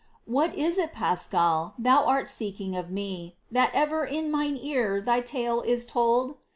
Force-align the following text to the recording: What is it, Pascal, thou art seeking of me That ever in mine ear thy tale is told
What 0.25 0.55
is 0.55 0.79
it, 0.79 0.93
Pascal, 0.93 1.75
thou 1.77 2.03
art 2.05 2.27
seeking 2.27 2.75
of 2.75 2.89
me 2.89 3.35
That 3.51 3.69
ever 3.75 4.03
in 4.03 4.31
mine 4.31 4.57
ear 4.59 4.99
thy 4.99 5.19
tale 5.21 5.61
is 5.61 5.85
told 5.85 6.37